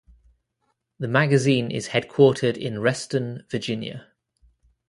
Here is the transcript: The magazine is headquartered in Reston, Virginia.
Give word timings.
The 0.97 1.07
magazine 1.07 1.69
is 1.69 1.89
headquartered 1.89 2.57
in 2.57 2.79
Reston, 2.79 3.45
Virginia. 3.51 4.07